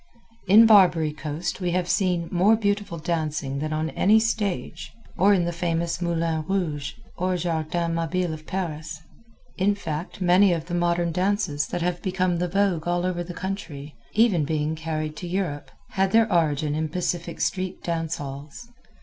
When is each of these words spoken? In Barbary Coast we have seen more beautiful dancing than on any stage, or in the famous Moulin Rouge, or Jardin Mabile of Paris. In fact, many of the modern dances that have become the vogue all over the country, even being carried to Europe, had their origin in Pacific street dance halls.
In 0.47 0.65
Barbary 0.65 1.13
Coast 1.13 1.61
we 1.61 1.69
have 1.73 1.87
seen 1.87 2.27
more 2.31 2.55
beautiful 2.55 2.97
dancing 2.97 3.59
than 3.59 3.71
on 3.71 3.91
any 3.91 4.19
stage, 4.19 4.91
or 5.15 5.31
in 5.31 5.45
the 5.45 5.53
famous 5.53 6.01
Moulin 6.01 6.43
Rouge, 6.47 6.93
or 7.17 7.37
Jardin 7.37 7.93
Mabile 7.93 8.33
of 8.33 8.47
Paris. 8.47 8.99
In 9.59 9.75
fact, 9.75 10.19
many 10.19 10.53
of 10.53 10.65
the 10.65 10.73
modern 10.73 11.11
dances 11.11 11.67
that 11.67 11.83
have 11.83 12.01
become 12.01 12.39
the 12.39 12.47
vogue 12.49 12.87
all 12.87 13.05
over 13.05 13.23
the 13.23 13.35
country, 13.35 13.93
even 14.13 14.43
being 14.43 14.73
carried 14.75 15.15
to 15.17 15.27
Europe, 15.27 15.69
had 15.89 16.11
their 16.11 16.25
origin 16.33 16.73
in 16.73 16.89
Pacific 16.89 17.39
street 17.39 17.83
dance 17.83 18.17
halls. 18.17 18.69